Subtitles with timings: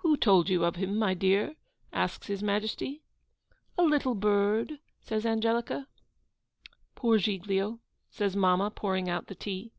[0.00, 1.56] 'Who told you of him, my dear?'
[1.90, 3.00] asks His Majesty.
[3.78, 5.88] 'A little bird,' says Angelica.
[6.94, 7.80] 'Poor Giglio!'
[8.10, 9.72] says mamma, pouring out the tea.